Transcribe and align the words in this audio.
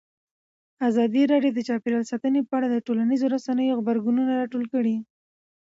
ازادي 0.87 1.23
راډیو 1.33 1.51
د 1.55 1.59
چاپیریال 1.67 2.03
ساتنه 2.11 2.39
په 2.49 2.53
اړه 2.57 2.67
د 2.69 2.77
ټولنیزو 2.87 3.27
رسنیو 3.35 3.77
غبرګونونه 3.79 4.31
راټول 4.41 4.63
کړي. 4.73 4.95